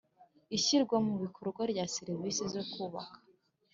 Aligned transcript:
ishyirwamubikorwa 0.57 1.61
rya 1.71 1.85
serivisi 1.95 2.41
zokubaka 2.53 3.17